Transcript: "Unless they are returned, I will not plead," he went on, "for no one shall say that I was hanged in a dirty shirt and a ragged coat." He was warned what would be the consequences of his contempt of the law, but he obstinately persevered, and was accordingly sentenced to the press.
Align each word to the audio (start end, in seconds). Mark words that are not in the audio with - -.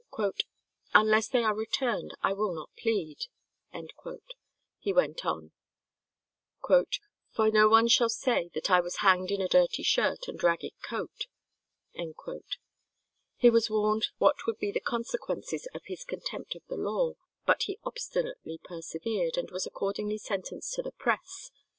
"Unless 0.95 1.27
they 1.27 1.43
are 1.43 1.53
returned, 1.55 2.15
I 2.23 2.33
will 2.33 2.51
not 2.55 2.71
plead," 2.75 3.27
he 4.79 4.91
went 4.93 5.23
on, 5.27 5.51
"for 7.33 7.51
no 7.51 7.69
one 7.69 7.87
shall 7.87 8.09
say 8.09 8.49
that 8.55 8.71
I 8.71 8.79
was 8.79 8.95
hanged 9.05 9.29
in 9.29 9.41
a 9.41 9.47
dirty 9.47 9.83
shirt 9.83 10.27
and 10.27 10.41
a 10.41 10.43
ragged 10.47 10.71
coat." 10.81 11.27
He 13.37 13.51
was 13.51 13.69
warned 13.69 14.07
what 14.17 14.47
would 14.47 14.57
be 14.57 14.71
the 14.71 14.79
consequences 14.79 15.67
of 15.75 15.83
his 15.85 16.03
contempt 16.03 16.55
of 16.55 16.63
the 16.67 16.77
law, 16.77 17.13
but 17.45 17.61
he 17.67 17.77
obstinately 17.83 18.57
persevered, 18.57 19.37
and 19.37 19.51
was 19.51 19.67
accordingly 19.67 20.17
sentenced 20.17 20.73
to 20.73 20.81
the 20.81 20.93
press. 20.93 21.51